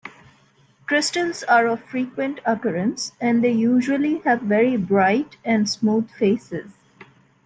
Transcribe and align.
Crystals 0.87 1.43
are 1.43 1.67
of 1.67 1.83
frequent 1.83 2.39
occurrence 2.43 3.11
and 3.21 3.43
they 3.43 3.51
usually 3.51 4.17
have 4.21 4.41
very 4.41 4.75
bright 4.75 5.37
and 5.45 5.69
smooth 5.69 6.09
faces. 6.09 6.71